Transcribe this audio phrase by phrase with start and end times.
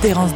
[0.00, 0.30] Terence.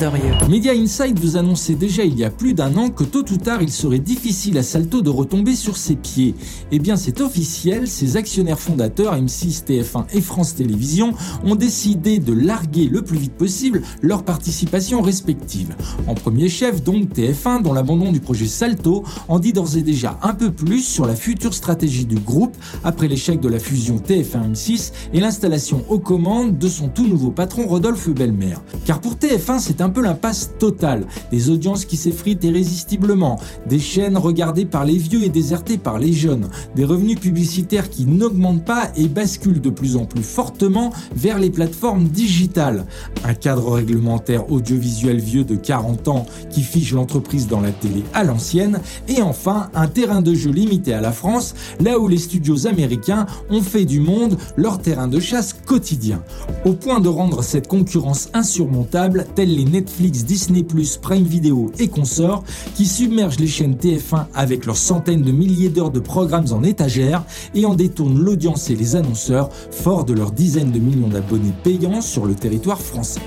[0.49, 3.63] Media Inside vous annonçait déjà il y a plus d'un an que tôt ou tard
[3.63, 6.35] il serait difficile à Salto de retomber sur ses pieds.
[6.73, 11.13] Eh bien c'est officiel, ses actionnaires fondateurs M6, TF1 et France Télévisions
[11.45, 15.77] ont décidé de larguer le plus vite possible leurs participations respectives.
[16.09, 20.19] En premier chef donc TF1 dont l'abandon du projet Salto en dit d'ores et déjà
[20.23, 24.93] un peu plus sur la future stratégie du groupe après l'échec de la fusion TF1-M6
[25.13, 28.57] et l'installation aux commandes de son tout nouveau patron Rodolphe Belmer.
[28.85, 31.07] Car pour TF1 c'est un peu l'impasse totale.
[31.31, 36.13] Des audiences qui s'effritent irrésistiblement, des chaînes regardées par les vieux et désertées par les
[36.13, 41.39] jeunes, des revenus publicitaires qui n'augmentent pas et basculent de plus en plus fortement vers
[41.39, 42.87] les plateformes digitales.
[43.25, 48.25] Un cadre réglementaire audiovisuel vieux de 40 ans qui fiche l'entreprise dans la télé à
[48.25, 52.67] l'ancienne, et enfin un terrain de jeu limité à la France, là où les studios
[52.67, 56.23] américains ont fait du monde leur terrain de chasse quotidien.
[56.65, 60.65] Au point de rendre cette concurrence insurmontable, les Netflix, Disney+,
[61.01, 65.91] Prime Video et consorts, qui submergent les chaînes TF1 avec leurs centaines de milliers d'heures
[65.91, 70.73] de programmes en étagère et en détournent l'audience et les annonceurs, forts de leurs dizaines
[70.73, 73.21] de millions d'abonnés payants sur le territoire français.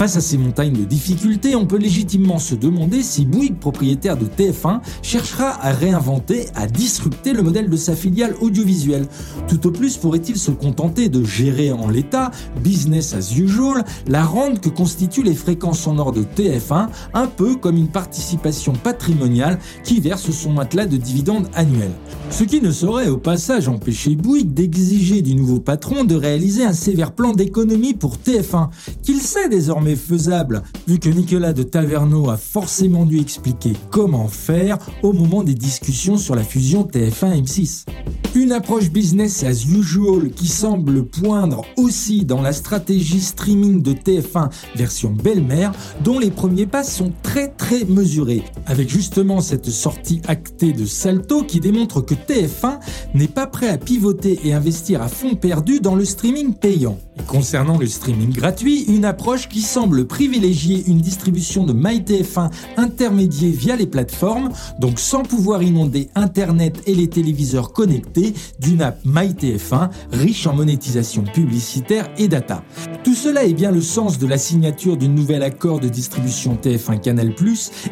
[0.00, 4.24] Face à ces montagnes de difficultés, on peut légitimement se demander si Bouygues, propriétaire de
[4.24, 9.06] TF1, cherchera à réinventer, à disrupter le modèle de sa filiale audiovisuelle.
[9.46, 12.30] Tout au plus pourrait-il se contenter de gérer en l'état,
[12.64, 17.76] business as usual, la rente que constituent les fréquences sonores de TF1, un peu comme
[17.76, 21.92] une participation patrimoniale qui verse son matelas de dividendes annuels.
[22.30, 26.72] Ce qui ne saurait au passage empêcher Bouygues d'exiger du nouveau patron de réaliser un
[26.72, 28.70] sévère plan d'économie pour TF1,
[29.02, 34.78] qu'il sait désormais faisable, vu que Nicolas de Taverneau a forcément dû expliquer comment faire
[35.02, 37.86] au moment des discussions sur la fusion TF1-M6.
[38.36, 44.50] Une approche business as usual qui semble poindre aussi dans la stratégie streaming de TF1
[44.76, 45.72] version belle-mère,
[46.04, 51.42] dont les premiers pas sont très très mesurés, avec justement cette sortie actée de Salto
[51.42, 52.78] qui démontre que TF1
[53.14, 56.98] n'est pas prêt à pivoter et investir à fond perdu dans le streaming payant.
[57.26, 63.74] concernant le streaming gratuit, une approche qui semble privilégier une distribution de MyTF1 intermédiée via
[63.74, 68.19] les plateformes, donc sans pouvoir inonder Internet et les téléviseurs connectés
[68.58, 72.62] d'une app MyTF1 riche en monétisation publicitaire et data.
[73.04, 77.00] Tout cela est bien le sens de la signature du nouvel accord de distribution TF1
[77.00, 77.32] Canal+,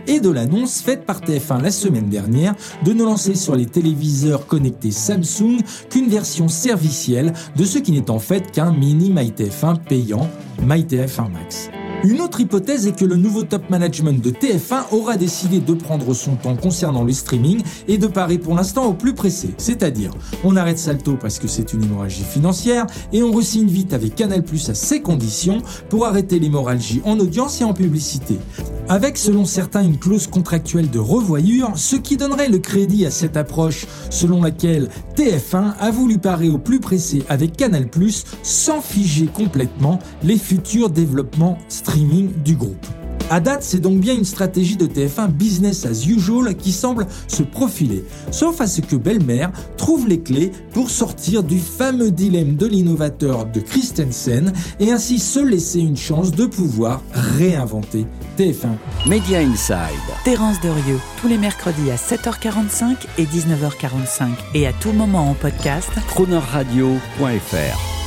[0.06, 4.46] et de l'annonce faite par TF1 la semaine dernière de ne lancer sur les téléviseurs
[4.46, 5.58] connectés Samsung
[5.90, 10.28] qu'une version servicielle de ce qui n'est en fait qu'un mini MyTF1 payant,
[10.62, 11.70] MyTF1 Max.
[12.04, 16.14] Une autre hypothèse est que le nouveau top management de TF1 aura décidé de prendre
[16.14, 19.50] son temps concernant le streaming et de parer pour l'instant au plus pressé.
[19.58, 20.12] C'est-à-dire,
[20.44, 24.44] on arrête Salto parce que c'est une hémorragie financière et on resigne vite avec Canal
[24.44, 28.38] Plus à ses conditions pour arrêter l'hémorragie en audience et en publicité
[28.88, 33.36] avec selon certains une clause contractuelle de revoyure, ce qui donnerait le crédit à cette
[33.36, 37.84] approche selon laquelle TF1 a voulu parer au plus pressé avec Canal⁇
[38.42, 42.86] sans figer complètement les futurs développements streaming du groupe.
[43.30, 47.42] À date, c'est donc bien une stratégie de TF1 business as usual qui semble se
[47.42, 52.66] profiler, sauf à ce que Belmer trouve les clés pour sortir du fameux dilemme de
[52.66, 58.06] l'innovateur de Christensen et ainsi se laisser une chance de pouvoir réinventer
[58.38, 58.76] TF1.
[59.06, 59.76] Media Inside.
[60.24, 65.90] Terence Derieux, tous les mercredis à 7h45 et 19h45 et à tout moment en podcast.
[66.08, 67.97] Cronerradio.fr